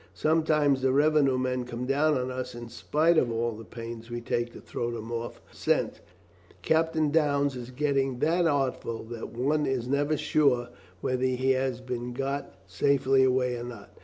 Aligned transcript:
Sometimes 0.15 0.81
the 0.81 0.91
revenue 0.91 1.37
men 1.37 1.63
come 1.63 1.85
down 1.85 2.15
upon 2.15 2.31
us 2.31 2.55
in 2.55 2.69
spite 2.69 3.19
of 3.19 3.31
all 3.31 3.51
the 3.51 3.63
pains 3.63 4.09
we 4.09 4.19
take 4.19 4.51
to 4.53 4.59
throw 4.59 4.89
them 4.89 5.11
off 5.11 5.39
the 5.47 5.55
scent. 5.55 6.01
Captain 6.63 7.11
Downes 7.11 7.55
is 7.55 7.69
getting 7.69 8.17
that 8.17 8.47
artful 8.47 9.03
that 9.11 9.29
one 9.29 9.67
is 9.67 9.87
never 9.87 10.17
sure 10.17 10.69
whether 11.01 11.21
he 11.25 11.51
has 11.51 11.81
been 11.81 12.13
got 12.13 12.51
safely 12.65 13.23
away 13.23 13.55
or 13.55 13.63
not. 13.63 13.91